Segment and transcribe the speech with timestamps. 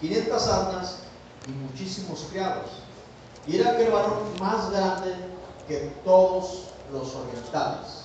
[0.00, 0.96] 500 armas
[1.46, 2.70] y muchísimos criados.
[3.46, 5.14] Y era aquel varón más grande
[5.66, 8.00] que todos los orientales.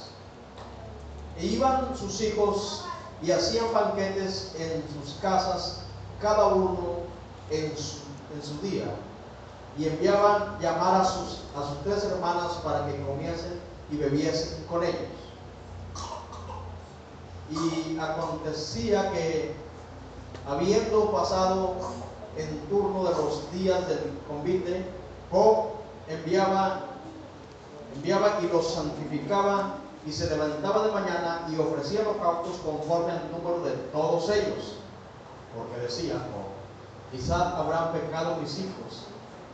[1.38, 2.86] E iban sus hijos
[3.22, 5.82] y hacían banquetes en sus casas,
[6.22, 7.06] cada uno
[7.50, 7.98] en su,
[8.34, 8.86] en su día.
[9.78, 13.60] Y enviaban llamar a sus, a sus tres hermanas para que comiesen
[13.92, 14.96] y bebiesen con ellos.
[17.52, 19.56] Y acontecía que,
[20.48, 21.76] habiendo pasado
[22.38, 24.86] en turno de los días del convite,
[25.32, 25.68] Job
[26.08, 26.82] enviaba,
[27.96, 33.32] enviaba y los santificaba y se levantaba de mañana y ofrecía los cautos conforme al
[33.32, 34.76] número de todos ellos.
[35.56, 39.06] Porque decía, oh, quizá habrán pecado mis hijos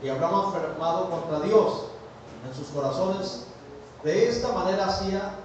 [0.03, 1.83] y habrán enfermado contra Dios
[2.45, 3.45] en sus corazones.
[4.03, 5.35] De esta manera hacía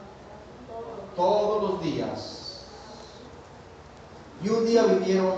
[1.14, 2.45] todos los días.
[4.42, 5.34] Y un día vinieron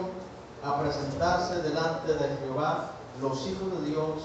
[0.65, 2.91] a presentarse delante de Jehová
[3.21, 4.23] los hijos de Dios,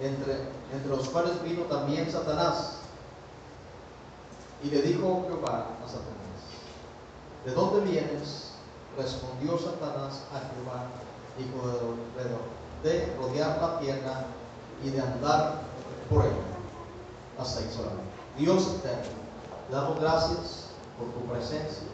[0.00, 2.76] entre, entre los cuales vino también Satanás.
[4.62, 6.40] Y le dijo Jehová a Satanás,
[7.44, 8.52] ¿de dónde vienes?
[8.96, 10.86] Respondió Satanás a Jehová,
[11.38, 11.68] hijo
[12.82, 14.24] de, de rodear la tierra
[14.82, 15.62] y de andar
[16.08, 16.34] por ella.
[17.38, 18.04] Hasta ahí solamente.
[18.38, 19.12] Dios eterno,
[19.70, 20.66] damos gracias
[20.98, 21.88] por tu presencia,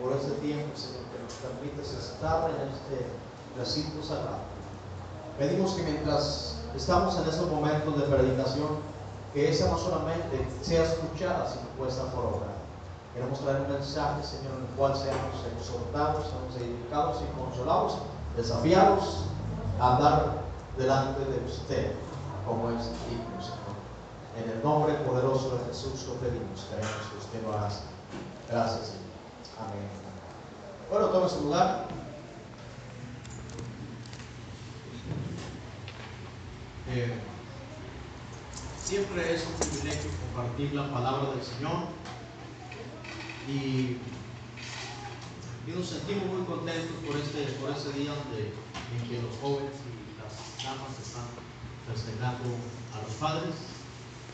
[0.00, 3.06] por este tiempo, Señor, que nos permites estar en este
[3.56, 4.48] recinto sagrado.
[5.38, 8.80] Pedimos que mientras estamos en estos momentos de predicación,
[9.34, 12.50] que esa no solamente sea escuchada, sino puesta por obra.
[13.14, 17.98] Queremos traer un mensaje, Señor, en el cual seamos exhortados, seamos edificados y consolados,
[18.36, 19.24] desafiados
[19.80, 20.42] a andar
[20.76, 21.92] delante de usted,
[22.46, 23.60] como es digno, Señor.
[24.38, 27.70] En el nombre poderoso de Jesús lo pedimos, queremos que usted lo haga.
[28.48, 28.99] Gracias, Señor.
[30.90, 31.88] Bueno, tome su lugar.
[36.88, 37.14] Eh,
[38.82, 41.86] siempre es un privilegio compartir la palabra del Señor
[43.46, 43.96] y,
[45.66, 49.70] y nos sentimos muy contentos por este, por este día donde, en que los jóvenes
[49.86, 50.34] y las
[50.64, 51.30] damas están
[51.86, 52.58] festejando
[52.90, 53.54] a los padres.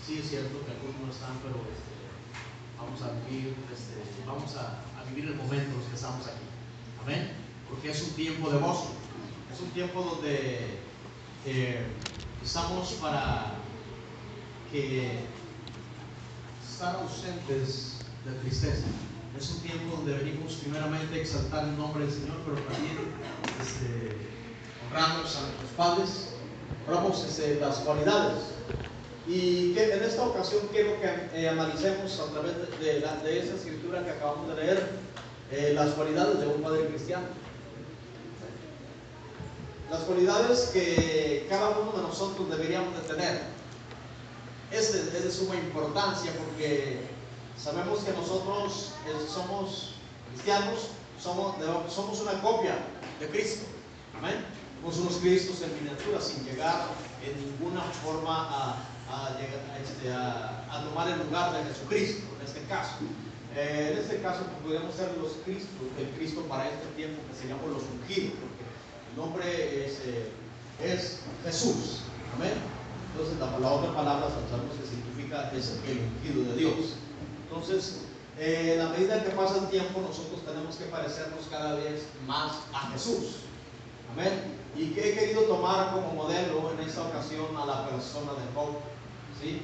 [0.06, 2.05] Sí es cierto que algunos no están, pero este,
[2.78, 3.94] vamos a vivir, este,
[4.26, 6.42] vamos a, vivir el momento en los que estamos aquí.
[7.02, 7.30] Amén.
[7.70, 8.90] Porque es un tiempo de gozo.
[9.52, 10.80] Es un tiempo donde
[11.44, 11.86] eh,
[12.42, 13.54] estamos para
[14.72, 15.20] que
[16.68, 18.86] estar ausentes de tristeza.
[19.38, 22.96] Es un tiempo donde venimos primeramente a exaltar el nombre del Señor, pero también
[23.62, 24.16] este,
[24.88, 26.34] honramos a nuestros padres,
[26.86, 28.55] honramos este, las cualidades.
[29.28, 34.10] Y en esta ocasión quiero que eh, analicemos a través de, la, esa escritura que
[34.10, 34.88] acabamos de leer
[35.50, 37.26] eh, las cualidades de un padre cristiano.
[39.90, 43.40] Las cualidades que cada uno de nosotros deberíamos de tener
[44.70, 47.00] es es de suma importancia porque
[47.56, 49.94] sabemos que nosotros eh, somos
[50.32, 51.56] cristianos, somos,
[51.92, 52.78] somos una copia
[53.18, 53.66] de Cristo.
[54.18, 54.44] Amén.
[54.80, 56.86] Somos unos Cristos en miniatura sin llegar
[57.24, 58.76] en ninguna forma a,
[59.10, 62.96] a, llegar, a, este, a, tomar el lugar de Jesucristo, en este caso.
[63.54, 67.34] Eh, en este caso pues, podríamos ser los Cristos, el Cristo para este tiempo que
[67.34, 68.64] se llama los ungidos, porque
[69.10, 70.30] el nombre es, eh,
[70.82, 72.02] es Jesús.
[72.36, 72.52] Amén.
[73.12, 77.00] Entonces la, la, otra palabra sabemos que significa es el ungido de Dios.
[77.48, 78.00] Entonces,
[78.38, 82.90] eh, a medida que pasa el tiempo, nosotros tenemos que parecernos cada vez más a
[82.92, 83.36] Jesús.
[84.12, 84.60] Amén.
[84.76, 88.76] Y que he querido tomar como modelo en esta ocasión a la persona de Job.
[89.40, 89.62] ¿Sí?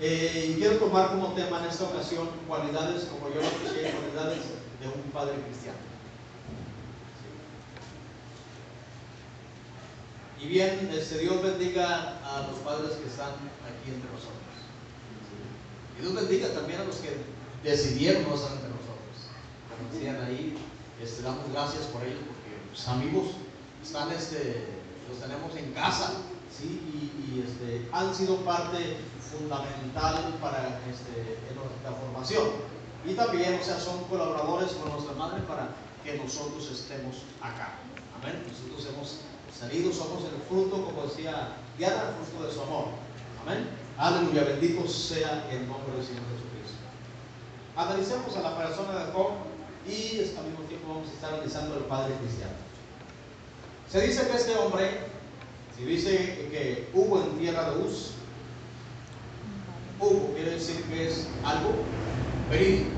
[0.00, 4.44] Eh, quiero tomar como tema en esta ocasión cualidades, como yo lo escuché, cualidades
[4.80, 5.78] de un padre cristiano.
[10.40, 13.30] Y bien, este, Dios bendiga a los padres que están
[13.66, 14.38] aquí entre nosotros.
[15.98, 17.16] Y Dios bendiga también a los que
[17.64, 19.18] decidieron no estar entre nosotros.
[19.68, 20.56] Como decían ahí,
[21.02, 23.26] este, damos gracias por ellos porque los amigos
[23.82, 24.66] están, este,
[25.08, 26.12] los tenemos en casa,
[26.62, 32.48] Y, este, han sido parte fundamental para este, nuestra formación.
[33.04, 35.68] Y también, o sea, son colaboradores con nuestra madre para
[36.04, 37.74] que nosotros estemos acá.
[38.20, 38.42] Amén.
[38.48, 39.20] Nosotros hemos
[39.56, 42.86] salido, somos el fruto, como decía Diana, el fruto de su amor.
[43.42, 43.68] Amén.
[43.98, 46.78] Aleluya, bendito sea el nombre del Señor Jesucristo.
[47.76, 49.30] Analicemos a la persona de Job
[49.86, 52.52] y al mismo tiempo vamos a estar analizando al Padre Cristiano.
[53.90, 55.00] Se dice que este hombre,
[55.78, 58.10] se dice que hubo en tierra de Uz,
[60.00, 61.70] hubo quiere decir que es algo
[62.50, 62.90] verídico.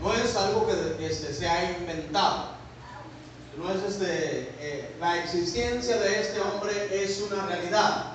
[0.00, 2.50] No es algo que este, se ha inventado.
[3.58, 8.12] no es este, eh, la existencia de este hombre es una realidad,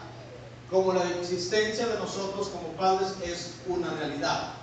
[0.71, 4.53] como la existencia de nosotros como padres es una realidad.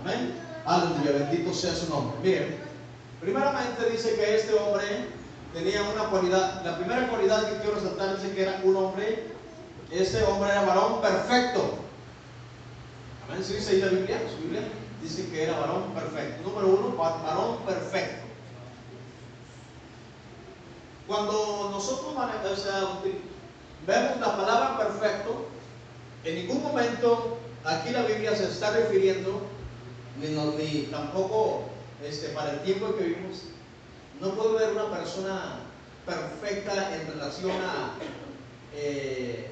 [0.00, 0.34] Amén.
[0.64, 2.16] Aleluya, bendito sea su nombre.
[2.22, 2.56] Miren,
[3.20, 5.08] primeramente dice que este hombre
[5.52, 9.26] tenía una cualidad, la primera cualidad que quiero resaltar es que era un hombre,
[9.90, 11.74] este hombre era varón perfecto.
[13.28, 13.44] Amén.
[13.44, 14.22] ¿Sí dice ahí la Biblia?
[14.34, 14.62] ¿Su Biblia?
[15.02, 16.48] Dice que era varón perfecto.
[16.48, 18.22] Número uno, varón perfecto.
[21.06, 22.14] Cuando nosotros
[23.86, 25.46] vemos la palabra perfecto,
[26.24, 29.42] en ningún momento aquí la Biblia se está refiriendo,
[30.20, 31.64] ni, ni tampoco
[32.02, 33.42] este, para el tiempo que vivimos,
[34.20, 35.60] no puede ver una persona
[36.06, 37.92] perfecta en relación a,
[38.74, 39.50] eh,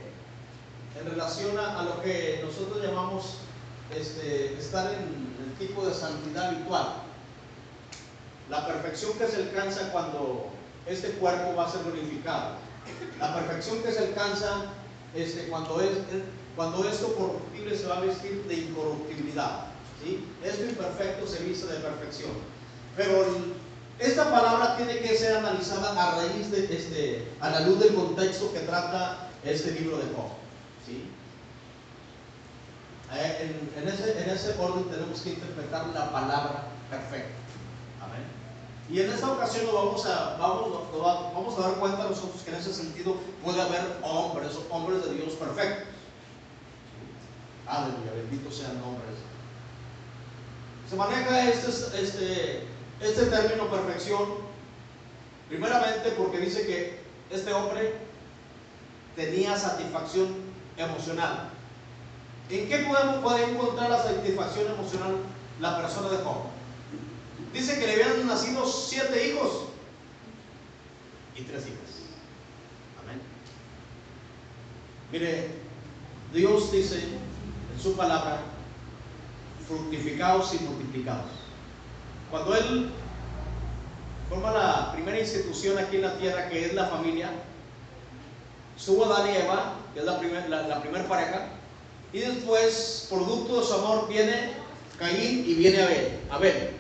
[0.99, 3.37] en relación a, lo que nosotros llamamos
[3.95, 7.03] este, estar en el tipo de santidad habitual.
[8.49, 10.51] La perfección que se alcanza cuando
[10.87, 12.57] este cuerpo va a ser glorificado.
[13.19, 14.65] La perfección que se alcanza
[15.15, 15.99] este, cuando, es,
[16.57, 19.67] cuando esto corruptible se va a vestir de incorruptibilidad.
[20.03, 20.27] ¿sí?
[20.43, 22.33] Esto imperfecto se viste de perfección.
[22.97, 23.25] Pero
[24.01, 28.51] esta palabra tiene que ser analizada a raíz de este, a la luz del contexto
[28.53, 30.31] que trata este libro de Job.
[30.87, 31.11] ¿sí?
[33.15, 37.35] Eh, en, ese, en ese orden tenemos que interpretar la palabra perfecta.
[38.01, 38.25] Amén.
[38.89, 40.89] Y en esta ocasión nos vamos a, vamos,
[41.35, 45.35] vamos a dar cuenta nosotros que en ese sentido puede haber hombres, hombres de Dios
[45.35, 45.89] perfectos.
[47.67, 49.05] Aleluya, bendito sea el nombre.
[50.89, 52.70] Se maneja este, este
[53.01, 54.27] este término perfección,
[55.49, 57.01] primeramente porque dice que
[57.31, 57.95] este hombre
[59.17, 60.29] tenía satisfacción
[60.77, 61.51] emocional.
[62.51, 65.17] ¿En qué podemos poder encontrar la satisfacción emocional
[65.61, 66.37] la persona de Job?
[67.53, 69.67] Dice que le habían nacido siete hijos
[71.37, 71.91] y tres hijas.
[73.03, 73.21] Amén.
[75.13, 75.49] Mire,
[76.33, 78.41] Dios dice en su palabra,
[79.67, 81.40] fructificados y multiplicados.
[82.31, 82.91] Cuando Él
[84.29, 87.31] forma la primera institución aquí en la tierra, que es la familia,
[88.77, 91.49] subo a Adán y Eva, que es la primera la, primer pareja,
[92.13, 94.53] y después, producto de su amor, viene
[94.99, 96.19] Caín y viene Abel.
[96.31, 96.71] Abel.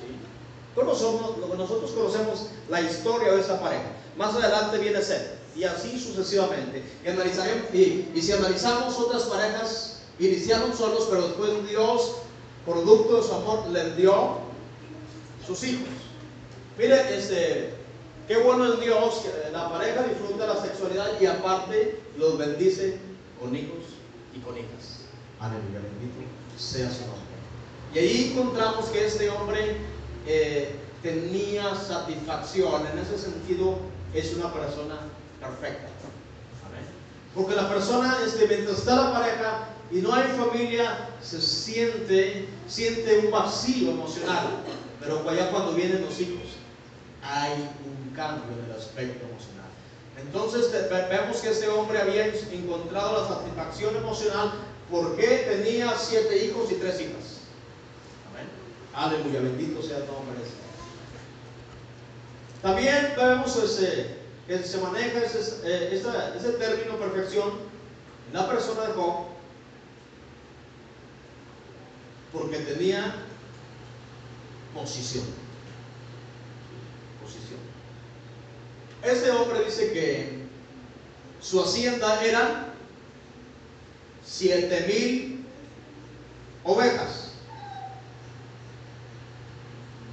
[0.00, 0.84] ¿Sí?
[0.84, 3.84] nosotros conocemos la historia de esa pareja.
[4.16, 5.36] Más adelante viene Seth.
[5.56, 6.82] Y así sucesivamente.
[7.02, 12.16] Y, y, y si analizamos otras parejas, iniciaron solos, pero después Dios,
[12.66, 14.45] producto de su amor, les dio
[15.46, 15.88] sus hijos.
[16.78, 17.74] Mire, este,
[18.28, 22.98] qué bueno es Dios que la pareja disfruta la sexualidad y aparte los bendice
[23.40, 23.84] con hijos
[24.34, 25.00] y con hijas.
[25.40, 26.16] Aleluya, bendito
[26.58, 27.36] sea su nombre.
[27.94, 29.76] Y ahí encontramos que este hombre
[30.26, 33.78] eh, tenía satisfacción, en ese sentido
[34.14, 34.98] es una persona
[35.40, 35.88] perfecta.
[36.66, 36.84] Amén.
[37.34, 43.18] Porque la persona, este, mientras está la pareja y no hay familia, se siente, siente
[43.18, 44.46] un vacío emocional.
[45.06, 46.56] Pero allá cuando vienen los hijos,
[47.22, 47.52] hay
[47.84, 49.70] un cambio en el aspecto emocional.
[50.20, 50.72] Entonces
[51.08, 54.52] vemos que este hombre había encontrado la satisfacción emocional
[54.90, 57.38] porque tenía siete hijos y tres hijas.
[58.30, 58.48] Amén.
[58.94, 60.50] Aleluya, bendito sea el nombre de
[62.62, 64.16] También vemos ese,
[64.48, 66.02] que se maneja ese, eh,
[66.36, 67.50] ese término perfección
[68.28, 69.26] en la persona de Job
[72.32, 73.25] porque tenía
[74.76, 75.24] posición.
[77.22, 77.60] Posición.
[79.02, 80.46] Este hombre dice que
[81.40, 82.20] su hacienda
[84.24, 85.46] siete mil
[86.64, 87.32] ovejas,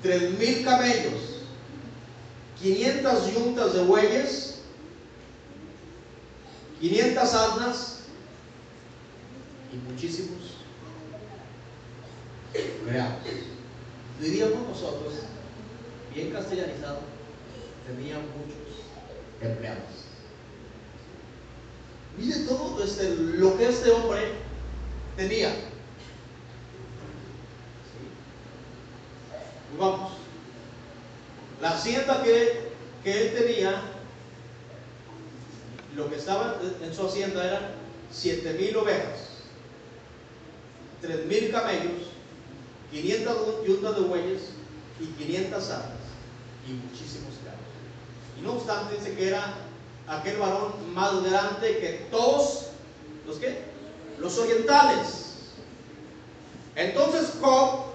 [0.01, 1.43] tres mil camellos,
[2.62, 4.60] 500 yuntas de bueyes,
[6.79, 8.00] 500 asnas
[9.74, 10.58] y muchísimos
[12.86, 13.52] reales
[14.23, 15.13] diríamos nosotros,
[16.13, 16.99] bien castellanizado,
[17.87, 18.85] tenía muchos
[19.41, 19.83] empleados.
[22.17, 24.21] Mire todo este, lo que este hombre
[25.17, 25.53] tenía.
[29.79, 30.13] vamos.
[31.61, 32.69] La hacienda que,
[33.03, 33.81] que él tenía,
[35.95, 37.63] lo que estaba en su hacienda eran
[38.11, 39.29] siete mil ovejas,
[41.01, 42.12] tres mil camellos,
[42.93, 44.41] 500 yuntas de bueyes
[45.00, 46.03] y 500 asnas
[46.67, 47.59] y muchísimos carros.
[48.39, 49.55] Y no obstante dice que era
[50.07, 52.67] aquel varón más grande que todos
[53.25, 53.63] los que
[54.19, 55.33] los orientales.
[56.75, 57.85] Entonces Job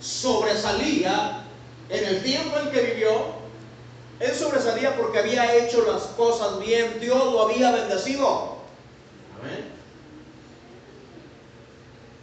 [0.00, 1.44] sobresalía
[1.88, 3.40] en el tiempo en que vivió
[4.20, 6.98] Él sobresalía porque había hecho las cosas bien.
[7.00, 8.56] Dios lo había bendecido.
[9.40, 9.70] Amén.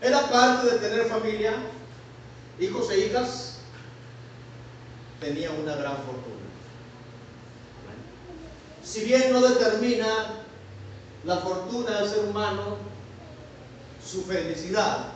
[0.01, 1.55] Era parte de tener familia,
[2.59, 3.59] hijos e hijas.
[5.19, 6.37] Tenía una gran fortuna.
[8.83, 10.07] Si bien no determina
[11.25, 12.77] la fortuna del ser humano
[14.05, 15.07] su felicidad,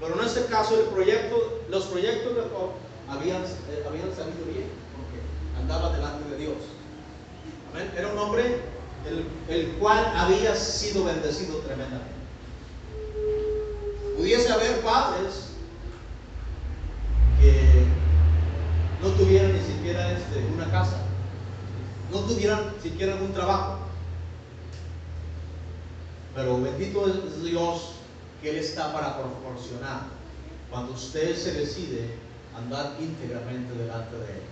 [0.00, 2.70] pero en este caso el proyecto, los proyectos de Job
[3.08, 6.56] habían, eh, habían salido bien, porque andaba delante de Dios.
[7.72, 7.92] Amén.
[7.96, 8.60] Era un hombre
[9.06, 12.14] el, el cual había sido bendecido tremendamente.
[14.16, 15.50] Pudiese haber padres
[17.40, 17.84] que
[19.02, 20.10] no tuvieran ni siquiera
[20.70, 20.98] casa,
[22.12, 23.78] no tuvieran siquiera un trabajo.
[26.34, 27.92] Pero bendito es Dios
[28.40, 30.02] que Él está para proporcionar
[30.70, 32.14] cuando usted se decide
[32.56, 34.42] andar íntegramente delante de Él.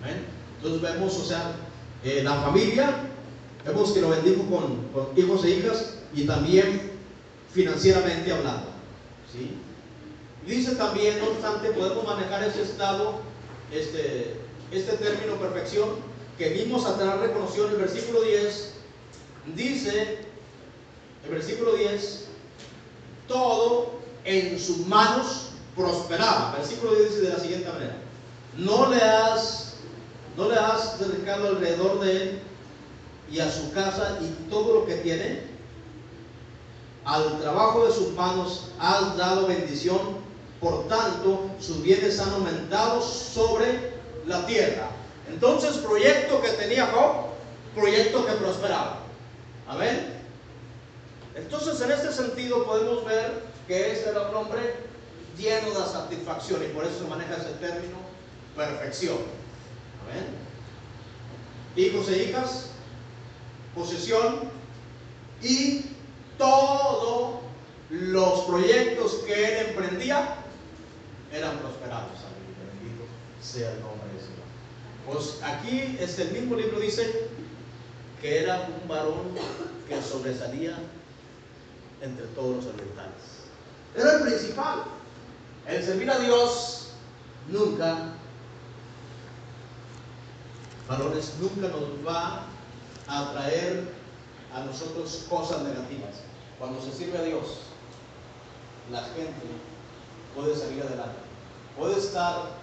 [0.00, 0.24] Amén.
[0.56, 1.52] Entonces vemos, o sea,
[2.02, 2.94] eh, la familia,
[3.64, 6.92] vemos que lo bendijo con, con, hijos e hijas y también
[7.52, 8.68] financieramente hablando.
[9.32, 9.56] ¿sí?
[10.46, 13.20] Dice también, no obstante, podemos manejar ese estado,
[13.70, 14.36] este,
[14.72, 15.88] este término perfección,
[16.36, 18.72] que mismo Satanás reconoció en el versículo 10.
[19.54, 20.18] Dice,
[21.24, 22.26] el versículo 10,
[23.26, 26.54] todo en sus manos prosperaba.
[26.58, 27.96] Versículo 10 dice de la siguiente manera:
[28.56, 29.74] No le has,
[30.36, 32.42] no le has dedicado alrededor de él
[33.30, 35.42] y a su casa y todo lo que tiene.
[37.04, 39.98] Al trabajo de sus manos has dado bendición,
[40.60, 43.87] por tanto sus bienes han aumentado sobre
[44.28, 44.88] la tierra.
[45.28, 47.28] Entonces, proyecto que tenía Job,
[47.74, 49.00] proyecto que prosperaba.
[49.66, 50.14] Amén.
[51.34, 54.76] Entonces, en este sentido podemos ver que este era un hombre
[55.36, 57.96] lleno de satisfacción y por eso se maneja ese término
[58.56, 59.18] perfección.
[60.02, 60.26] Amén.
[61.76, 62.70] Hijos e hijas,
[63.74, 64.50] posesión
[65.42, 65.84] y
[66.36, 67.40] todos
[67.90, 70.34] los proyectos que él emprendía
[71.32, 72.18] eran prosperados.
[72.58, 73.04] Bendito
[73.40, 74.07] sea el nombre.
[75.10, 77.28] Pues aquí este, el mismo libro dice
[78.20, 79.34] que era un varón
[79.88, 80.78] que sobresalía
[82.02, 83.22] entre todos los orientales.
[83.96, 84.84] Era el principal.
[85.66, 86.90] El servir a Dios
[87.48, 88.12] nunca,
[90.86, 92.44] valores, nunca nos va
[93.06, 93.90] a traer
[94.54, 96.16] a nosotros cosas negativas.
[96.58, 97.60] Cuando se sirve a Dios,
[98.90, 99.46] la gente
[100.34, 101.18] puede salir adelante.
[101.78, 102.57] Puede estar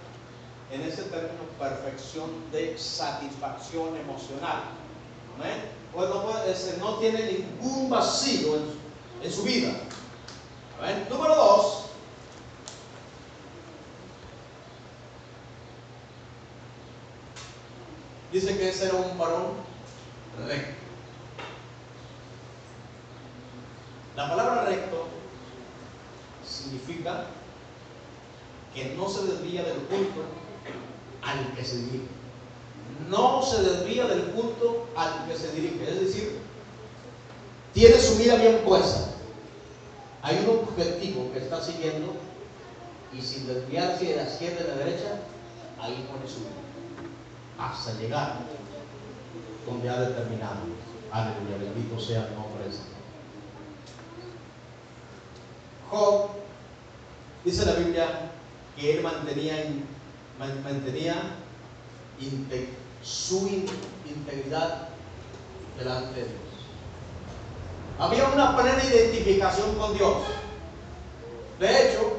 [0.70, 4.64] en ese término perfección de satisfacción emocional.
[5.92, 8.56] Pues no, puede, ese, no tiene ningún vacío
[9.22, 9.72] en, su vida.
[11.10, 11.86] Número dos.
[18.32, 19.46] Dice que ese era un varón
[20.46, 20.74] recto.
[24.16, 25.06] La palabra recto
[26.46, 27.26] significa
[28.74, 30.22] que no se desvía del culto
[31.26, 32.06] al que se dirige.
[33.08, 35.90] No se desvía del culto al que se dirige.
[35.90, 36.38] Es decir,
[37.74, 39.10] tiene su vida bien puesta.
[40.22, 42.14] Hay un objetivo que está siguiendo
[43.12, 45.20] y sin desviarse de la izquierda y de la derecha,
[45.80, 46.50] ahí pone su vida.
[47.58, 48.40] Hasta llegar
[49.66, 50.56] donde ha determinado.
[51.12, 52.96] Aleluya, bendito sea el nombre de Señor.
[55.90, 56.28] Job,
[57.44, 58.30] dice la Biblia,
[58.76, 59.64] que él mantenía,
[60.38, 61.36] mantenía
[63.02, 63.48] su
[64.06, 64.88] integridad
[65.78, 66.46] delante de Dios.
[67.98, 70.16] Había una plena identificación con Dios.
[71.58, 72.18] De hecho,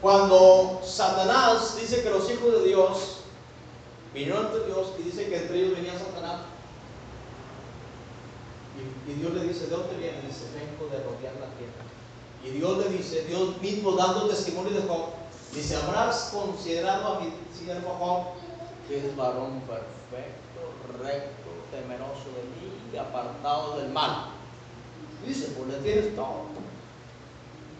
[0.00, 3.16] cuando Satanás dice que los hijos de Dios
[4.14, 6.42] vinieron ante Dios y dice que entre ellos venía Satanás,
[9.08, 10.20] y, Dios le dice, ¿de dónde viene?
[10.20, 11.82] Dice, vengo de rodear la tierra.
[12.44, 15.17] Y Dios le dice, Dios mismo dando testimonio de Job,
[15.54, 18.24] dice, habrás considerado a mi siervo Job,
[18.86, 24.26] que es varón perfecto, recto, temeroso de mí y apartado del mal.
[25.26, 26.46] Dice, pues le tienes todo.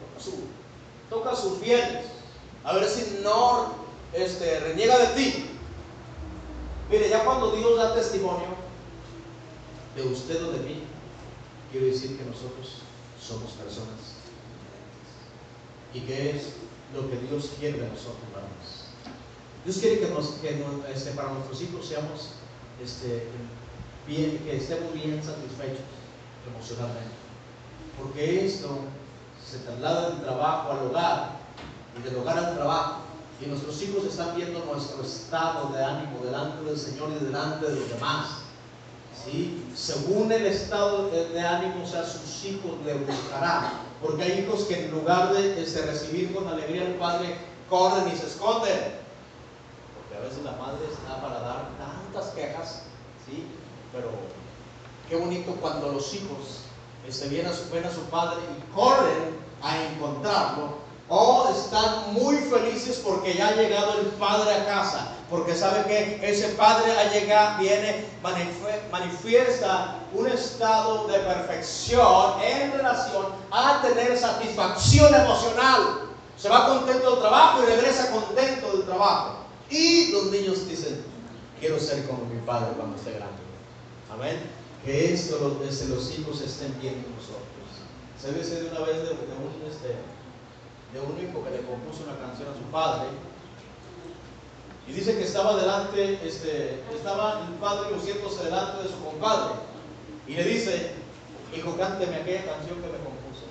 [0.00, 0.32] Toca, su,
[1.08, 2.06] toca sus bienes.
[2.64, 3.74] A ver si no
[4.12, 5.46] este, reniega de ti.
[6.90, 8.48] Mire, ya cuando Dios da testimonio
[9.94, 10.82] de usted o de mí,
[11.70, 12.78] quiero decir que nosotros
[13.20, 14.16] somos personas
[15.92, 16.54] y que es
[16.94, 18.88] lo que Dios quiere de nosotros, hermanos.
[19.64, 20.64] Dios quiere que, nos, que
[20.94, 22.28] este, para nuestros hijos seamos
[22.82, 23.28] este,
[24.06, 25.84] bien, que estemos bien satisfechos
[26.46, 27.16] emocionalmente.
[28.00, 28.78] Porque esto
[29.44, 31.38] se traslada del trabajo al hogar
[31.98, 33.08] y del hogar al trabajo
[33.40, 37.76] y nuestros hijos están viendo nuestro estado de ánimo delante del Señor y delante de
[37.76, 38.26] los demás,
[39.24, 39.64] ¿sí?
[39.76, 43.87] según el estado de, ánimo, o sea, sus hijos le buscarán.
[44.02, 45.54] Porque hay hijos que en lugar de
[45.86, 47.36] recibir con alegría al Padre,
[47.68, 48.94] corren y se esconden.
[49.94, 52.82] Porque a veces la madre está para dar tantas quejas,
[53.26, 53.46] ¿sí?
[53.92, 54.10] Pero
[55.08, 56.60] qué bonito cuando los hijos
[57.06, 63.34] este, vienen, ven a su padre y corren a encontrarlo o están muy felices porque
[63.34, 68.04] ya ha llegado el padre a casa, porque sabe que ese padre ha llegado, viene,
[68.92, 76.08] manifiesta un estado de perfección en relación a tener satisfacción emocional.
[76.36, 79.38] Se va contento del trabajo y regresa contento del trabajo.
[79.70, 81.02] Y los niños dicen,
[81.58, 83.42] quiero ser como mi padre cuando esté grande.
[84.12, 84.40] Amén.
[84.84, 87.44] Que esto los, los hijos estén viendo nosotros.
[88.20, 89.96] Se dice de una vez de, de un este,
[90.92, 93.08] de un hijo que le compuso una canción a su padre.
[94.86, 99.54] Y dice que estaba delante, este, estaba el padre luciéndose delante de su compadre.
[100.26, 100.92] Y le dice,
[101.54, 103.44] hijo, cánteme aquella canción que me compuso.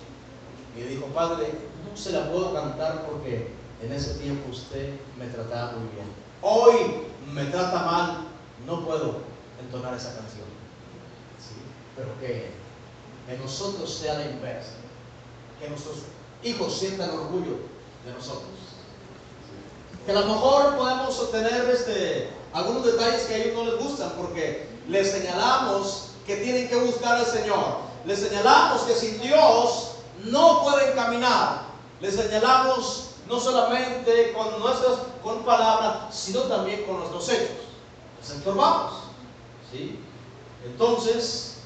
[0.75, 1.51] Y le dijo, padre,
[1.87, 3.51] no se la puedo cantar porque
[3.83, 6.07] en ese tiempo usted me trataba muy bien.
[6.41, 8.17] Hoy me trata mal,
[8.65, 9.21] no puedo
[9.61, 10.45] entonar esa canción.
[11.95, 12.51] Pero que
[13.31, 14.73] en nosotros sea la inversa.
[15.59, 16.03] Que nosotros
[16.43, 17.57] hijos sientan orgullo
[18.05, 18.43] de nosotros.
[20.05, 24.13] Que a lo mejor podemos obtener este, algunos detalles que a ellos no les gustan
[24.17, 27.77] porque les señalamos que tienen que buscar al Señor.
[28.05, 29.91] Les señalamos que sin Dios
[30.25, 31.63] no pueden caminar.
[31.99, 37.57] Les señalamos no solamente con nuestras con palabras, sino también con nuestros hechos.
[38.23, 38.93] Les.
[39.71, 39.99] ¿sí?
[40.65, 41.57] Entonces,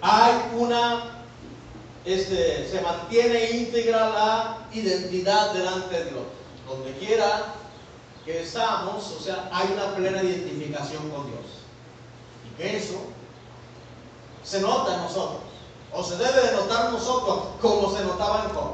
[0.00, 1.19] hay una
[2.04, 6.22] este, se mantiene íntegra la identidad delante de Dios.
[6.66, 7.54] Donde quiera
[8.24, 11.44] que estamos, o sea, hay una plena identificación con Dios.
[12.46, 12.94] Y que eso
[14.42, 15.42] se nota en nosotros,
[15.92, 18.70] o se debe de notar nosotros, como se notaba en Job.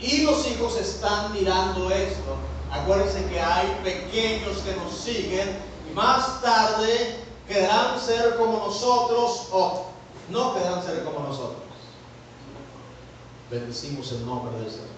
[0.00, 2.36] Y los hijos están mirando esto.
[2.70, 9.86] Acuérdense que hay pequeños que nos siguen y más tarde querrán ser como nosotros o
[10.30, 11.71] no querrán ser como nosotros
[13.52, 14.88] bendecimos el nombre del Señor.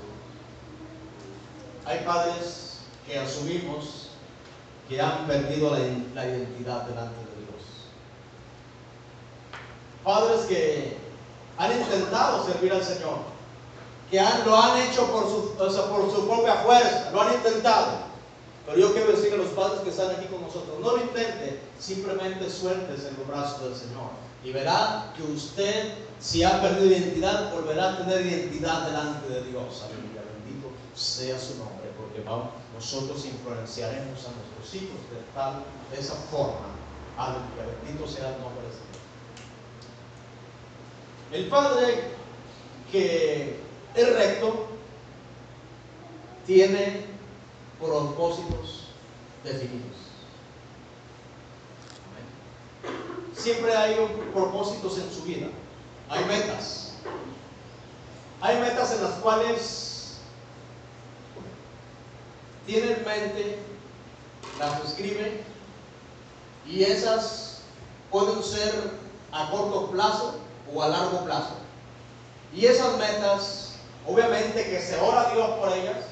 [1.87, 4.11] Hay padres que asumimos
[4.89, 7.63] que han perdido la, identidad delante de Dios.
[10.05, 10.97] Padres que
[11.59, 13.19] han intentado servir al Señor,
[14.11, 18.05] que lo han hecho por su, por su propia fuerza, lo han intentado.
[18.67, 21.61] Pero yo quiero decir a los padres que están aquí con nosotros, no lo intente,
[21.79, 24.24] simplemente sueltes en los brazos del Señor.
[24.45, 29.83] Y verá que usted, si ha perdido identidad, volverá a tener identidad delante de Dios.
[29.83, 32.23] Aleluya, bendito sea su nombre, porque
[32.75, 36.75] nosotros influenciaremos a nuestros hijos de tal, de esa forma.
[37.17, 38.85] Aleluya, bendito sea el nombre de Dios.
[41.33, 42.05] El Padre
[42.93, 43.57] que
[43.95, 44.67] es recto
[46.47, 47.07] tiene
[47.81, 48.89] propósitos
[49.43, 50.04] definidos.
[53.37, 53.97] Siempre hay
[54.33, 55.47] propósitos en su vida.
[56.09, 56.93] Hay metas.
[58.41, 60.19] Hay metas en las cuales
[62.67, 63.59] tiene en mente,
[64.59, 65.43] las escribe
[66.67, 67.59] y esas
[68.11, 68.93] pueden ser
[69.33, 70.37] a corto plazo
[70.73, 71.55] o a largo plazo.
[72.55, 73.73] Y esas metas,
[74.07, 76.05] obviamente que se ora a Dios por ellas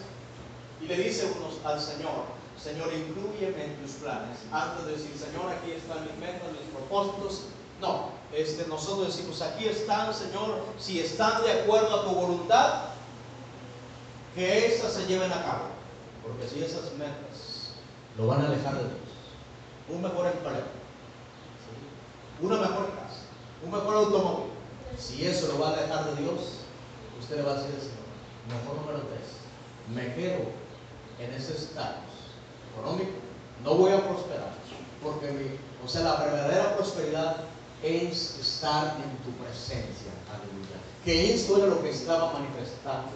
[0.80, 2.24] y le dice unos al Señor,
[2.62, 4.38] Señor, incluyeme en tus planes.
[4.52, 7.46] Antes de decir, Señor, aquí están mis metas, mis propósitos.
[7.80, 12.84] No, este, nosotros decimos, aquí están, Señor, si están de acuerdo a tu voluntad,
[14.36, 15.64] que esas se lleven a cabo.
[16.22, 17.72] Porque si esas metas
[18.16, 19.10] lo van a alejar de Dios,
[19.88, 20.82] un mejor empleo,
[22.40, 23.22] una mejor casa,
[23.64, 24.52] un mejor automóvil,
[24.96, 26.40] si eso lo va a alejar de Dios,
[27.20, 29.28] usted le va a decir, Señor, mejor número tres,
[29.92, 30.44] me quedo
[31.18, 32.11] en ese estado
[32.72, 33.10] económico,
[33.64, 34.52] no voy a prosperar.
[35.02, 37.36] Porque mi, o sea, la verdadera prosperidad
[37.82, 40.12] es estar en tu presencia.
[40.30, 40.78] Aleluya.
[41.04, 43.10] Que esto era lo que estaba manifestando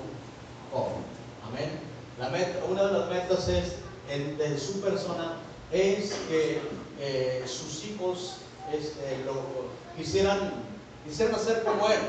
[1.49, 1.71] Amén.
[2.19, 3.77] La meta, una de las metas es,
[4.09, 5.37] de su persona
[5.73, 6.61] es que
[7.01, 8.37] eh, sus hijos
[8.73, 9.43] este, lo,
[9.97, 10.53] quisieran,
[11.07, 12.01] quisieran hacer como él.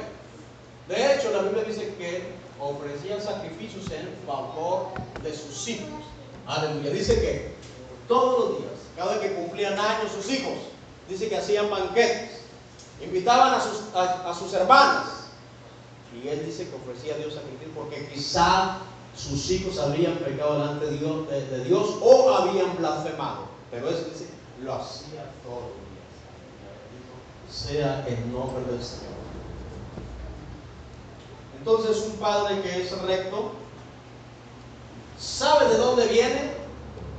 [0.87, 2.23] De hecho, la Biblia dice que
[2.59, 4.87] ofrecían sacrificios en favor
[5.23, 6.03] de sus hijos.
[6.47, 6.91] Aleluya.
[6.91, 7.51] Dice que
[8.07, 10.53] todos los días, cada vez que cumplían años sus hijos,
[11.09, 12.39] dice que hacían banquetes,
[13.03, 15.27] invitaban a sus, a, sus hermanas.
[16.13, 18.77] Y él dice que ofrecía a Dios sacrificio porque quizá
[19.15, 23.47] sus hijos habían pecado delante de Dios, de, Dios o habían blasfemado.
[23.69, 24.29] Pero es decir,
[24.61, 26.07] lo hacía todos los días.
[27.51, 29.17] Sea el nombre del Señor.
[31.59, 33.51] Entonces un padre que es recto
[35.19, 36.51] sabe de dónde viene,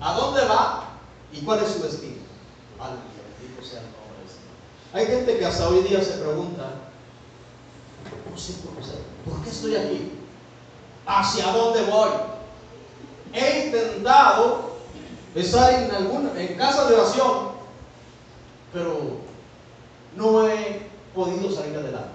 [0.01, 0.85] a dónde va
[1.33, 2.23] y cuál es su destino.
[2.79, 4.95] Bendito sea el nombre del Señor.
[4.95, 6.71] Hay gente que hasta hoy día se pregunta,
[8.25, 10.13] ¿cómo siento ¿Por qué estoy aquí?
[11.07, 12.11] ¿Hacia dónde voy?
[13.33, 14.69] He intentado
[15.35, 17.49] estar en alguna, en casa de oración,
[18.73, 19.19] pero
[20.17, 22.13] no he podido salir adelante.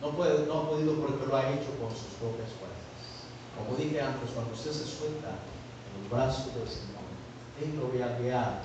[0.00, 2.48] No, puede, no ha podido porque lo ha hecho con sus propias
[4.00, 7.04] antes, cuando usted se suelta en el brazo del Señor,
[7.60, 8.62] Él lo va a guiar,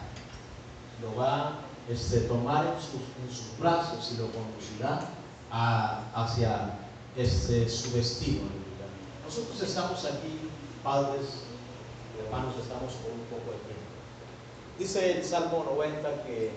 [1.02, 5.08] lo va a tomar en sus, brazos y lo conducirá
[5.52, 6.72] hacia
[7.16, 8.44] este, su destino.
[9.26, 10.50] Nosotros estamos aquí,
[10.84, 11.46] padres,
[12.24, 13.86] hermanos, estamos por un poco de tiempo.
[14.78, 16.52] Dice el Salmo 90 que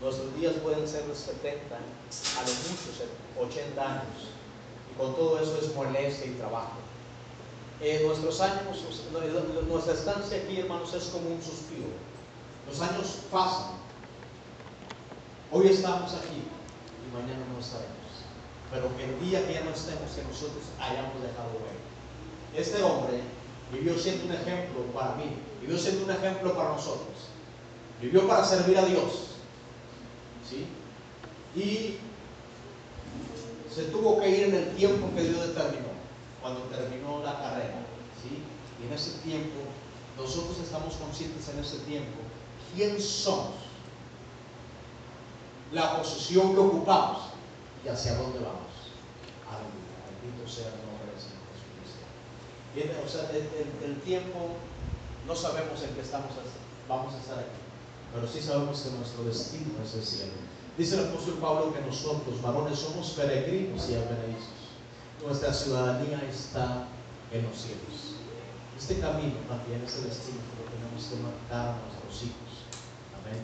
[0.00, 3.02] nuestros días pueden ser de 70, a lo muchos
[3.38, 4.30] 80 años.
[4.90, 6.89] Y con todo eso es molestia y trabajo.
[7.82, 8.84] Eh, nuestros años,
[9.68, 11.88] nuestra estancia aquí, hermanos, es como un suspiro.
[12.68, 13.80] Los años pasan.
[15.50, 17.96] Hoy estamos aquí y mañana no estaremos.
[18.70, 22.60] Pero el día que ya no estemos, que nosotros hayamos dejado ver.
[22.60, 23.20] Este hombre
[23.72, 27.30] vivió siendo un ejemplo para mí, vivió siendo un ejemplo para nosotros.
[28.00, 29.30] Vivió para servir a Dios
[31.54, 31.96] y
[33.72, 35.89] se tuvo que ir en el tiempo que Dios determinó,
[36.40, 37.86] cuando terminó la carrera.
[38.22, 38.42] ¿sí?
[38.80, 39.60] Y en ese tiempo,
[40.16, 42.18] nosotros estamos conscientes en ese tiempo,
[42.74, 43.54] quién somos,
[45.72, 47.22] la posición que ocupamos
[47.84, 48.70] y hacia dónde vamos.
[49.46, 53.06] Aleluya, bendito sea el nombre del Señor Jesucristo.
[53.06, 54.56] O sea, el, el tiempo
[55.26, 56.30] no sabemos en qué estamos,
[56.88, 57.60] vamos a estar aquí
[58.12, 60.32] pero sí sabemos que nuestro destino es el cielo.
[60.76, 64.59] Dice el apóstol Pablo que nosotros, varones, somos peregrinos y advenedizos.
[65.26, 66.88] Nuestra ciudadanía está
[67.32, 68.16] en los cielos.
[68.78, 72.64] Este camino también, este destino que tenemos que marcar a nuestros hijos.
[73.20, 73.40] Amén.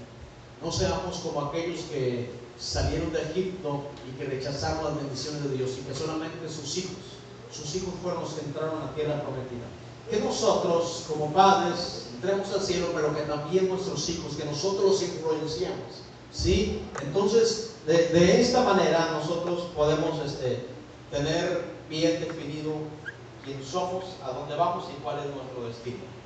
[0.63, 5.71] No seamos como aquellos que salieron de Egipto y que rechazaron las bendiciones de Dios
[5.79, 7.21] y que solamente sus hijos,
[7.53, 9.67] sus hijos fueron los que entraron a la tierra prometida.
[10.11, 15.03] Que nosotros, como padres, entremos al cielo, pero que también nuestros hijos, que nosotros los
[15.03, 16.07] influenciamos.
[16.33, 16.83] ¿Sí?
[17.03, 20.67] Entonces, de, esta manera nosotros podemos este,
[21.11, 22.73] tener bien definido
[23.45, 26.17] quién somos, a dónde vamos y cuál es nuestro destino.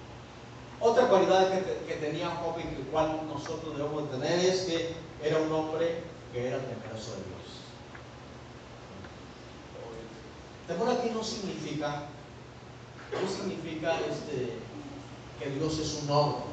[0.81, 1.51] Otra cualidad
[1.87, 6.49] que, tenía Job y que cual nosotros debemos tener es que era un hombre que
[6.49, 7.41] era temeroso de Dios.
[10.67, 12.05] Temor aquí no significa,
[13.13, 14.55] no significa este,
[15.39, 16.45] que Dios es un hombre.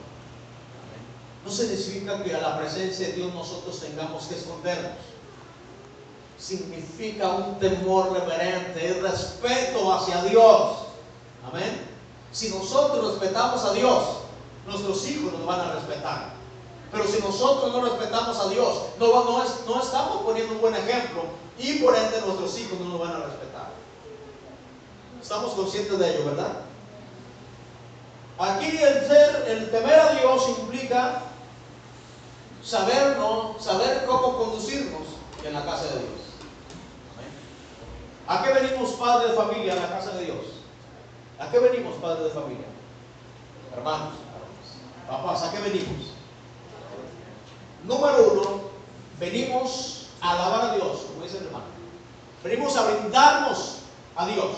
[1.46, 4.92] No significa que a la presencia de Dios nosotros tengamos que escondernos.
[6.38, 10.78] Significa un temor reverente, el respeto hacia Dios.
[11.50, 11.88] Amén.
[12.32, 14.04] Si nosotros respetamos a Dios,
[14.68, 16.34] nuestros hijos nos van a respetar.
[16.92, 21.24] Pero si nosotros no respetamos a Dios, no, no, no estamos poniendo un buen ejemplo
[21.58, 23.72] y por ende nuestros hijos no nos van a respetar.
[25.22, 26.62] Estamos conscientes de ello, ¿verdad?
[28.40, 31.24] Aquí el ser, el temer a Dios implica
[32.64, 33.56] saber, ¿no?
[33.60, 35.02] saber cómo conducirnos
[35.44, 36.17] en la casa de Dios.
[38.28, 40.38] ¿A qué venimos padres de familia a la casa de Dios?
[41.40, 42.66] ¿A qué venimos padres de familia?
[43.76, 44.16] Hermanos,
[45.08, 46.14] papás, ¿a qué venimos?
[47.86, 48.62] Número uno,
[49.20, 51.66] venimos a alabar a Dios, como dice el hermano.
[52.44, 53.80] Venimos a brindarnos
[54.16, 54.52] a Dios.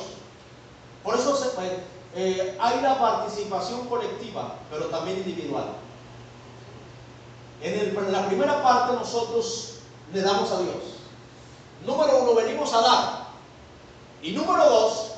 [1.04, 1.38] Por eso
[2.16, 5.66] eh, hay la participación colectiva, pero también individual.
[7.62, 9.76] En, la primera parte nosotros
[10.14, 10.76] le damos a Dios.
[11.86, 13.19] Número uno, venimos a dar.
[14.22, 15.12] Y número dos,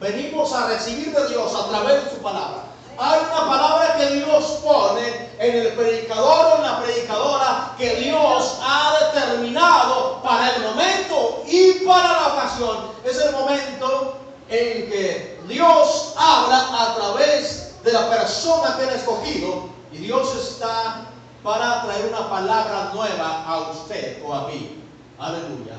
[0.00, 2.64] venimos a recibir de Dios a través de su palabra.
[3.00, 8.58] Hay una palabra que Dios pone en el predicador o en la predicadora que Dios
[8.60, 12.90] ha determinado para el momento y para la ocasión.
[13.04, 14.16] Es el momento
[14.48, 21.06] en que Dios habla a través de la persona que ha escogido y Dios está
[21.44, 24.82] para traer una palabra nueva a usted o a mí.
[25.18, 25.74] Aleluya.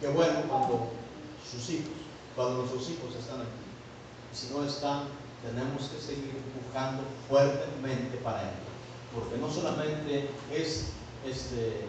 [0.00, 0.90] Qué bueno cuando
[1.52, 1.92] sus hijos,
[2.34, 3.62] cuando nuestros hijos están aquí.
[4.32, 5.04] Si no están,
[5.42, 8.72] tenemos que seguir empujando fuertemente para ello.
[9.14, 10.92] Porque no solamente es
[11.26, 11.84] este,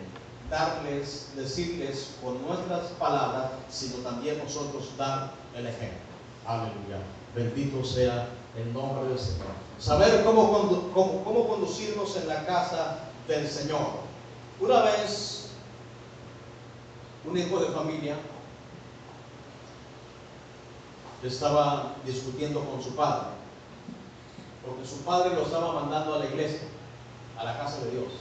[0.49, 5.99] darles, decirles con nuestras palabras, sino también nosotros dar el ejemplo.
[6.45, 6.99] Aleluya.
[7.34, 9.47] Bendito sea el nombre del Señor.
[9.80, 14.04] Saber cómo, cómo, cómo conducirnos en la casa del Señor.
[14.60, 15.47] Una vez,
[17.26, 18.17] un hijo de familia
[21.27, 23.27] estaba discutiendo con su padre,
[24.65, 26.67] porque su padre lo estaba mandando a la iglesia,
[27.38, 28.12] a la casa de Dios.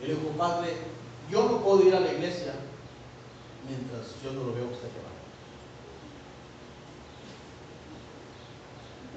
[0.00, 0.76] Le dijo, padre,
[1.30, 2.54] yo no puedo ir a la iglesia
[3.66, 4.88] mientras yo no lo veo usted.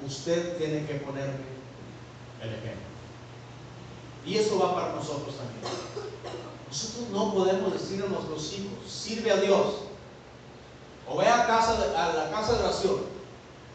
[0.05, 1.43] Usted tiene que ponerme
[2.41, 2.87] el ejemplo.
[4.25, 5.61] Y eso va para nosotros también.
[6.67, 9.86] Nosotros no podemos decir a nuestros hijos, sirve a Dios.
[11.09, 13.17] O ve a, casa a la casa de oración.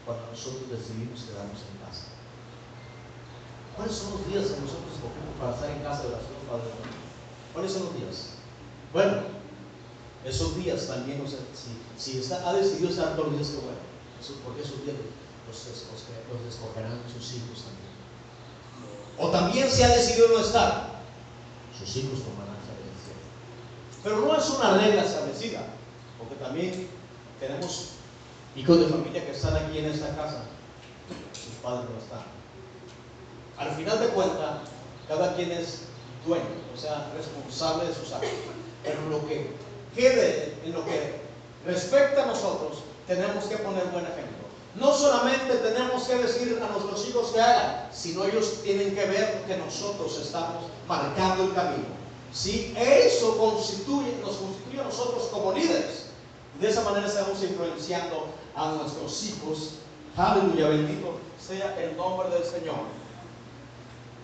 [0.05, 2.11] Cuando nosotros decidimos quedarnos en casa.
[3.75, 6.69] ¿Cuáles son los días que nosotros escogemos para estar en casa de oración, Padre?
[7.53, 8.37] ¿Cuáles son los días?
[8.91, 9.33] Bueno,
[10.25, 11.39] esos días también, o sea,
[11.97, 13.81] si, está, ha decidido estar todos los días, que bueno,
[14.45, 14.95] porque esos días
[15.47, 17.93] los, los escogerán sus hijos también.
[19.17, 21.01] O también si ha decidido no estar,
[21.77, 23.19] sus hijos tomarán esa decisión.
[24.03, 25.65] Pero no es una regla establecida,
[26.17, 26.87] porque también
[27.43, 27.89] tenemos
[28.55, 30.43] hijos de familia que están aquí en esta casa,
[31.33, 32.23] sus padres no están.
[33.57, 34.59] Al final de cuentas,
[35.09, 35.81] cada quien es
[36.25, 38.29] dueño, o sea, responsable de sus actos.
[38.83, 39.51] Pero lo que
[39.93, 41.19] quede, en lo que
[41.65, 44.43] respecta a nosotros, tenemos que poner buen ejemplo.
[44.75, 49.43] No solamente tenemos que decir a nuestros hijos que hagan, sino ellos tienen que ver
[49.45, 52.03] que nosotros estamos marcando el camino.
[52.31, 56.12] Si eso constituye, nos constituye a nosotros como líderes.
[56.59, 59.75] De esa manera estamos influenciando a nuestros hijos.
[60.15, 62.85] Aleluya, bendito sea el nombre del Señor.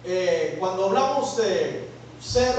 [0.05, 1.89] Eh, cuando hablamos de
[2.21, 2.55] ser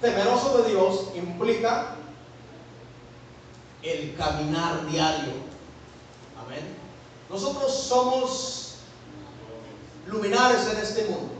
[0.00, 1.96] temeroso de Dios, implica
[3.82, 5.32] el caminar diario.
[6.44, 6.76] Amén.
[7.28, 8.74] Nosotros somos
[10.06, 11.32] luminares en este mundo,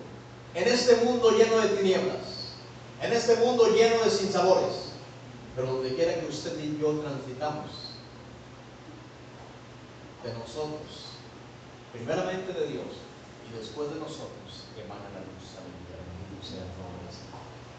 [0.54, 2.56] en este mundo lleno de tinieblas,
[3.00, 4.85] en este mundo lleno de sinsabores,
[5.56, 7.70] pero donde quiera que usted y yo transitamos,
[10.22, 11.16] de nosotros,
[11.92, 12.86] primeramente de Dios
[13.48, 15.36] y después de nosotros, emana la luz.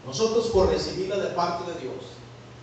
[0.04, 2.04] Nosotros por recibirla de parte de Dios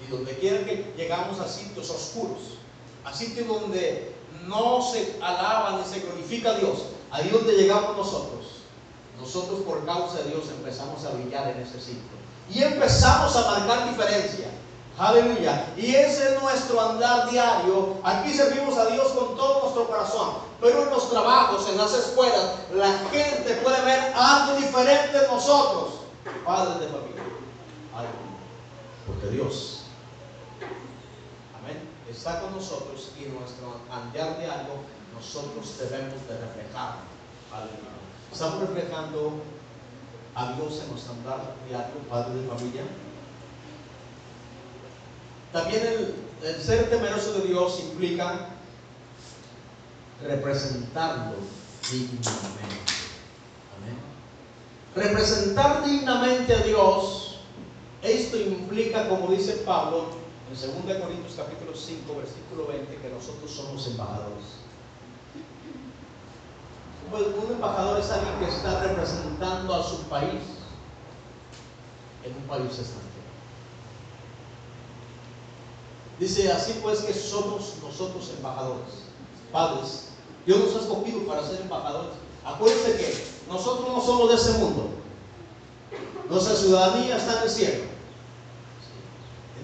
[0.06, 2.58] y donde quiera que llegamos a sitios oscuros,
[3.04, 4.16] a sitios donde
[4.48, 8.46] no se alaba ni se glorifica a Dios, ahí donde llegamos nosotros,
[9.20, 12.16] nosotros por causa de Dios empezamos a brillar en ese sitio.
[12.52, 14.50] Y empezamos a marcar diferencia.
[14.98, 15.74] Aleluya.
[15.76, 17.98] Y ese es nuestro andar diario.
[18.04, 20.36] Aquí servimos a Dios con todo nuestro corazón.
[20.62, 25.96] Pero en los trabajos, en las escuelas, la gente puede ver algo diferente en nosotros.
[26.46, 27.24] Padres de familia.
[27.94, 28.36] Aleluya.
[29.06, 29.76] Porque Dios
[32.16, 34.82] está con nosotros y nuestro andar de algo
[35.14, 36.96] nosotros debemos de reflejar.
[38.32, 39.42] Estamos reflejando
[40.34, 42.84] a Dios en nuestro andar diario, padre de familia.
[45.56, 46.14] También
[46.44, 48.50] el, ser temeroso de Dios implica
[50.22, 51.38] representarlo
[51.90, 52.92] dignamente.
[53.78, 53.98] Amén.
[54.94, 57.40] Representar dignamente a Dios,
[58.02, 60.08] esto implica, como dice Pablo,
[60.52, 64.44] en 2 Corintios capítulo 5, versículo 20, que nosotros somos embajadores.
[67.14, 70.42] Un embajador es alguien que está representando a su país
[72.26, 73.05] en un país extranjero.
[76.20, 79.04] Dice así pues que somos nosotros embajadores,
[79.52, 80.10] padres.
[80.46, 82.12] Dios nos ha escogido para ser embajadores.
[82.46, 84.90] Acuérdense que nosotros no somos de ese mundo.
[86.30, 87.84] Nuestra ciudadanía está en el cielo.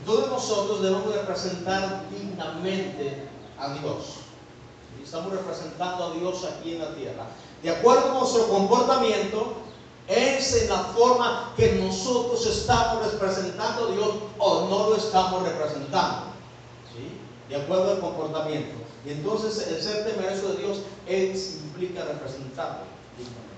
[0.06, 4.18] Todos nosotros debemos representar dignamente a Dios.
[5.04, 7.28] Estamos representando a Dios aquí en la tierra.
[7.62, 9.54] De acuerdo a nuestro comportamiento,
[10.08, 14.10] es en la forma que nosotros estamos representando a Dios
[14.40, 16.31] o no lo estamos representando.
[17.52, 18.76] De acuerdo al comportamiento.
[19.06, 22.86] Y entonces el ser temeroso de Dios es, implica representarlo
[23.18, 23.52] dignamente.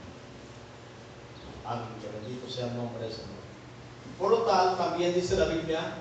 [1.63, 1.85] Amén.
[2.01, 3.29] Que bendito sea el nombre del Señor.
[4.17, 5.93] Por lo tal, también dice la Biblia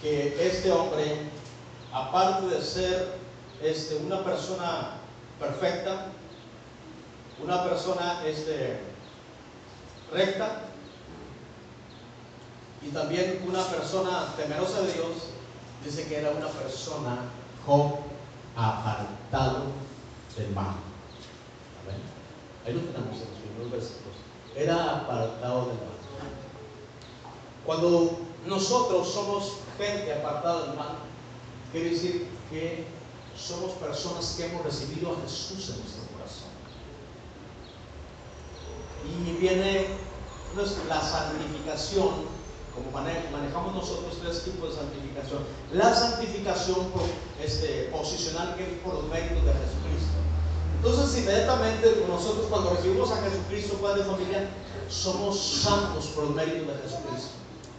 [0.00, 1.22] que este hombre,
[1.92, 3.18] aparte de ser
[3.60, 4.92] este, una persona
[5.40, 6.06] perfecta,
[7.42, 8.78] una persona este,
[10.12, 10.60] recta
[12.80, 15.33] y también una persona temerosa de Dios,
[15.84, 17.18] dice que era una persona
[17.66, 17.94] con
[18.56, 19.64] apartado
[20.36, 20.74] del mal.
[22.66, 24.16] Ahí lo tenemos en los primeros versículos.
[24.56, 25.94] Era apartado del mal.
[27.66, 30.96] Cuando nosotros somos gente apartada del mal,
[31.72, 32.86] quiere decir que
[33.36, 36.48] somos personas que hemos recibido a Jesús en nuestro corazón.
[39.04, 39.86] Y viene
[40.54, 42.26] pues, la santificación,
[42.74, 45.40] como manejamos nosotros tres tipos de santificación.
[45.72, 46.90] La santificación
[47.42, 50.18] este, posicional que es por los méritos de Jesucristo.
[50.76, 54.48] Entonces, inmediatamente nosotros cuando recibimos a Jesucristo, Padre de familia,
[54.88, 57.30] somos santos por los méritos de Jesucristo.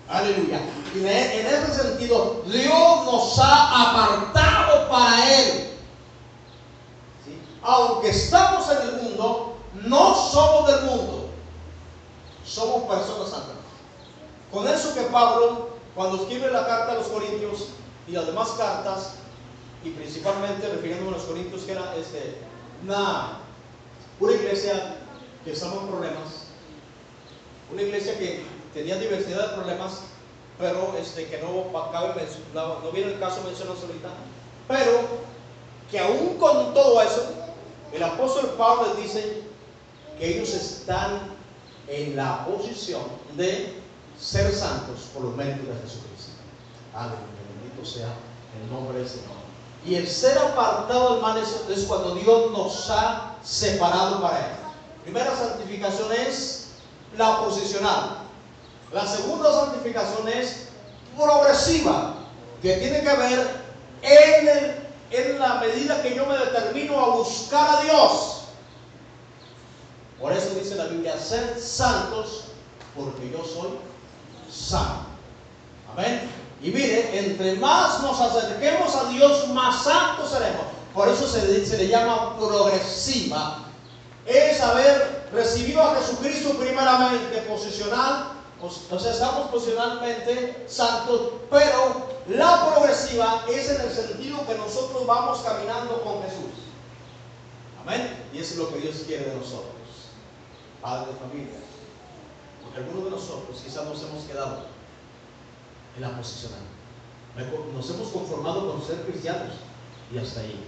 [0.07, 0.61] Aleluya.
[0.93, 5.71] Y en ese sentido, Dios nos ha apartado para Él.
[7.61, 11.29] Aunque estamos en el mundo, no somos del mundo.
[12.45, 13.64] Somos personas santas.
[14.55, 17.71] Con eso que Pablo, cuando escribe la carta a los Corintios
[18.07, 19.15] y las demás cartas,
[19.83, 22.37] y principalmente refiriéndome a los Corintios, que era este,
[22.81, 23.39] una,
[24.21, 24.95] iglesia
[25.43, 26.45] que estaba en problemas,
[27.69, 30.03] una iglesia que tenía diversidad de problemas,
[30.57, 31.65] pero este, que no,
[32.53, 34.07] no, viene el caso mencionado ahorita,
[34.69, 35.01] pero
[35.91, 37.25] que aún con todo eso,
[37.91, 39.43] el apóstol Pablo dice
[40.17, 41.35] que ellos están
[41.89, 43.01] en la posición
[43.35, 43.83] de
[44.19, 46.31] ser santos por los méritos de Jesucristo.
[46.93, 47.19] Aleluya,
[47.61, 48.13] bendito sea
[48.61, 49.35] el nombre del Señor.
[49.85, 54.55] Y el ser apartado, hermanos, es cuando Dios nos ha separado para Él.
[55.03, 56.69] Primera santificación es
[57.17, 58.17] la posicional.
[58.91, 60.69] La segunda santificación es
[61.15, 62.15] progresiva,
[62.61, 63.65] que tiene que ver
[64.01, 68.41] en, en la medida que yo me determino a buscar a Dios.
[70.19, 72.45] Por eso dice la Biblia, ser santos
[72.95, 73.77] porque yo soy
[74.55, 75.05] santo.
[75.93, 76.29] Amén.
[76.61, 80.65] Y mire, entre más nos acerquemos a Dios, más santos seremos.
[80.93, 83.59] Por eso se, se le llama progresiva.
[84.25, 93.43] Es haber recibido a Jesucristo primeramente posicional, o sea, estamos posicionalmente santos, pero la progresiva
[93.47, 96.65] es en el sentido que nosotros vamos caminando con Jesús.
[97.81, 98.25] Amén.
[98.33, 99.75] Y es lo que Dios quiere de nosotros,
[100.81, 101.64] padre de familia.
[102.75, 104.65] Algunos de nosotros quizás nos hemos quedado
[105.95, 106.59] en la posicional.
[107.73, 109.53] Nos hemos conformado con ser cristianos
[110.13, 110.59] y hasta ahí.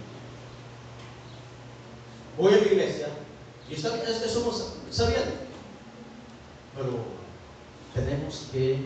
[2.37, 3.09] Voy a la iglesia
[3.69, 5.23] y está bien, somos, está bien,
[6.75, 6.99] pero
[7.93, 8.85] tenemos que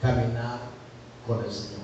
[0.00, 0.60] caminar
[1.26, 1.82] con el Señor.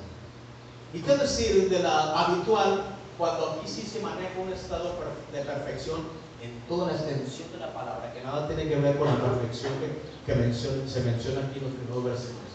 [0.92, 2.84] ¿Y qué decir de la habitual
[3.16, 4.94] cuando aquí sí se maneja un estado
[5.32, 6.00] de perfección
[6.42, 9.72] en toda la extensión de la palabra, que nada tiene que ver con la perfección
[9.80, 12.48] que, se menciona aquí en los primeros versículos?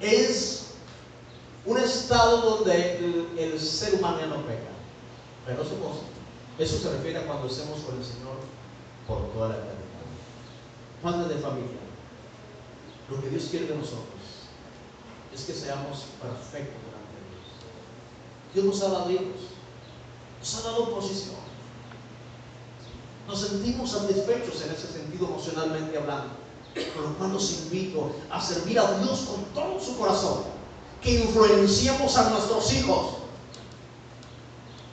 [0.00, 0.68] Es
[1.66, 4.72] un estado donde el, ser humano ya no peca.
[5.46, 5.74] Pero eso,
[6.58, 8.36] eso se refiere a cuando estemos con el Señor
[9.06, 9.78] por toda la eternidad.
[11.02, 11.78] Padre de familia,
[13.10, 14.04] lo que Dios quiere de nosotros
[15.34, 17.46] es que seamos perfectos delante de Dios.
[18.54, 19.52] Dios nos ha dado hijos,
[20.40, 21.47] nos ha dado posición.
[23.28, 26.30] Nos sentimos satisfechos en ese sentido emocionalmente hablando.
[26.94, 30.44] Por lo cual los invito a servir a Dios con todo su corazón.
[31.02, 33.06] Que influenciemos a nuestros hijos.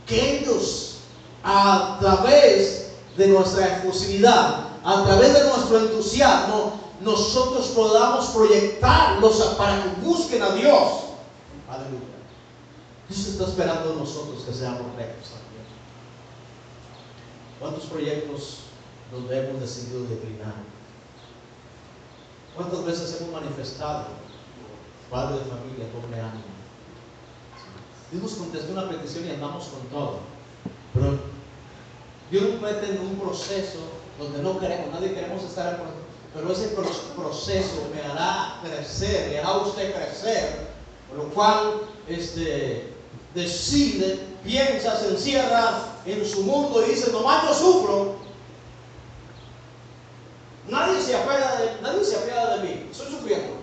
[0.05, 0.97] Que ellos,
[1.45, 10.01] a través de nuestra efusividad, a través de nuestro entusiasmo, nosotros podamos proyectarlos para que
[10.01, 10.91] busquen a Dios.
[11.69, 12.01] Aleluya.
[13.07, 15.31] Dios está esperando de nosotros que seamos rectos.
[17.59, 18.59] ¿Cuántos proyectos
[19.11, 20.55] donde hemos decidido declinar?
[22.55, 24.07] ¿Cuántas veces hemos manifestado,
[25.09, 26.55] padre de familia, doble ánimo?
[28.11, 30.19] Dios nos contestó una petición y andamos con todo.
[30.93, 31.19] Pero
[32.31, 33.79] Dios nos mete en un proceso
[34.19, 36.75] donde no queremos, nadie queremos estar en pero ese
[37.15, 40.67] proceso me hará crecer, me hará usted crecer,
[41.07, 42.93] por lo cual este,
[43.33, 48.15] decide, piensa, se encierra en su mundo y dice, nomás yo sufro.
[50.67, 53.55] Nadie se apiada de, nadie se de mí, estoy sufriendo.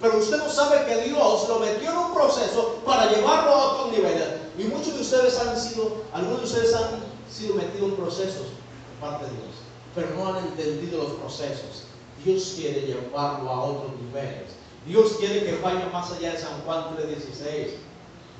[0.00, 3.92] Pero usted no sabe que Dios lo metió en un proceso para llevarlo a otros
[3.92, 4.28] niveles.
[4.58, 9.00] Y muchos de ustedes han sido, algunos de ustedes han sido metidos en procesos de
[9.00, 9.52] parte de Dios
[9.94, 11.84] pero no han entendido los procesos.
[12.24, 14.52] Dios quiere llevarlo a otros niveles.
[14.86, 17.74] Dios quiere que vaya más allá de San Juan 3:16.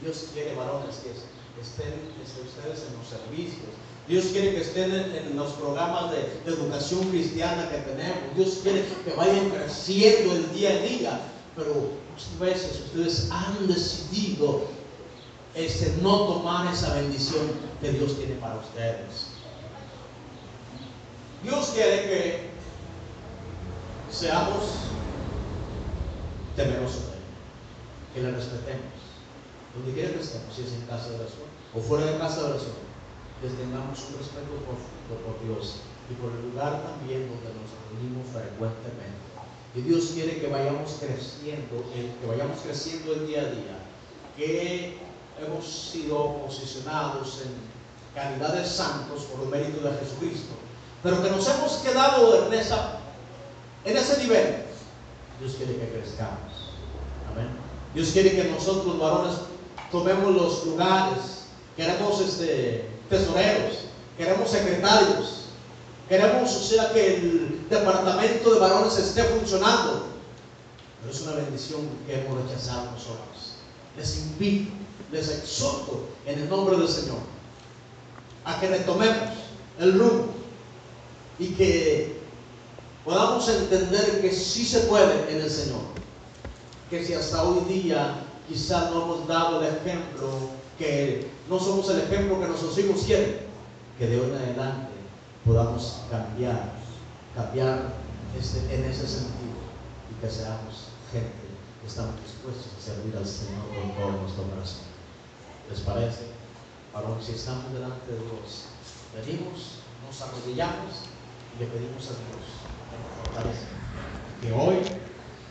[0.01, 1.11] Dios quiere varones que
[1.63, 2.13] estén
[2.45, 3.71] ustedes en los servicios.
[4.09, 8.35] Dios quiere que estén en, los programas de, educación cristiana que tenemos.
[8.37, 11.21] Dios quiere que vayan creciendo el día a día.
[11.57, 14.65] Pero muchas veces ustedes han decidido
[15.55, 17.47] este, no tomar esa bendición
[17.81, 19.29] que Dios tiene para ustedes.
[21.43, 22.51] Dios quiere que
[24.11, 24.65] seamos
[26.57, 28.93] temerosos de Él, que le respetemos,
[29.75, 32.47] donde quiera que estemos, si es en casa de oración o fuera de casa de
[32.53, 32.83] oración,
[33.43, 38.29] les tengamos un respeto profundo por Dios y por el lugar también donde nos reunimos
[38.33, 39.23] frecuentemente.
[39.75, 43.77] Y Dios quiere que vayamos creciendo, que vayamos creciendo el día a día,
[44.37, 44.99] que
[45.41, 47.73] hemos sido posicionados en
[48.14, 50.53] calidad de santos por el mérito de Jesucristo,
[51.03, 52.99] pero que nos hemos quedado en, esa,
[53.85, 54.64] en ese nivel.
[55.41, 56.70] Dios quiere que crezcamos.
[57.33, 57.49] Amén.
[57.95, 59.37] Dios quiere que nosotros, varones,
[59.91, 61.41] tomemos los lugares.
[61.77, 63.79] Queremos este, tesoreros,
[64.18, 65.47] queremos secretarios,
[66.09, 70.07] queremos, que el departamento de varones esté funcionando.
[71.01, 73.57] Pero es una bendición que hemos rechazado nosotros.
[73.97, 74.73] Les invito,
[75.11, 77.18] les exhorto en el nombre del Señor
[78.45, 79.31] a que retomemos
[79.79, 80.33] el rumbo
[81.39, 82.20] y que
[83.05, 85.81] podamos entender que sí se puede en el Señor.
[86.91, 90.51] Que si hasta hoy día quizás no hemos dado el ejemplo,
[90.83, 93.37] que no somos el ejemplo que nuestros hijos quieren,
[93.99, 94.91] que de hoy en adelante
[95.45, 96.72] podamos cambiar,
[97.37, 97.95] cambiar
[98.37, 99.62] este, en ese sentido
[100.11, 101.30] y que seamos gente
[101.80, 104.83] que estamos dispuestos a servir al Señor con todo nuestro corazón.
[105.70, 106.26] ¿Les parece?
[106.95, 108.66] Ahora, si estamos delante de Dios,
[109.14, 111.07] venimos, nos arrodillamos
[111.55, 112.43] y le pedimos a Dios
[113.39, 114.47] que.
[114.49, 114.78] Que hoy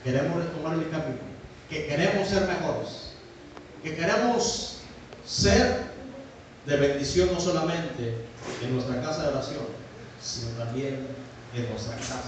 [0.04, 1.24] queremos retomar el camino,
[1.70, 3.14] que queremos ser mejores,
[3.82, 4.81] que queremos
[5.26, 5.92] ser
[6.66, 8.26] de bendición no solamente
[8.62, 9.66] en nuestra casa de oración,
[10.22, 11.08] sino también
[11.56, 12.22] en nuestra casa,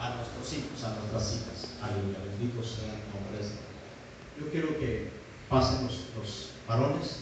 [0.00, 1.70] a nuestros hijos, a nuestras hijas.
[1.82, 5.10] Aleluya, bendito sea el nombre de Yo quiero que
[5.48, 7.20] pasen los, varones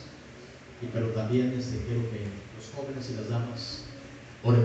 [0.81, 2.25] y pero también este, quiero que
[2.57, 3.81] los jóvenes y las damas
[4.43, 4.65] oren